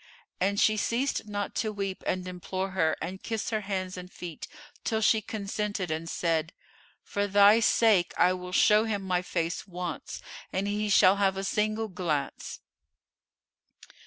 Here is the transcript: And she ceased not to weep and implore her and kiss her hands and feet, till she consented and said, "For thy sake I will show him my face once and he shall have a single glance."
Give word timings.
And 0.39 0.59
she 0.59 0.77
ceased 0.77 1.27
not 1.27 1.53
to 1.57 1.71
weep 1.71 2.03
and 2.07 2.27
implore 2.27 2.71
her 2.71 2.97
and 3.03 3.21
kiss 3.21 3.51
her 3.51 3.61
hands 3.61 3.97
and 3.97 4.11
feet, 4.11 4.47
till 4.83 4.99
she 4.99 5.21
consented 5.21 5.91
and 5.91 6.09
said, 6.09 6.53
"For 7.03 7.27
thy 7.27 7.59
sake 7.59 8.11
I 8.17 8.33
will 8.33 8.51
show 8.51 8.85
him 8.85 9.03
my 9.03 9.21
face 9.21 9.67
once 9.67 10.19
and 10.51 10.67
he 10.67 10.89
shall 10.89 11.17
have 11.17 11.37
a 11.37 11.43
single 11.43 11.87
glance." 11.87 12.61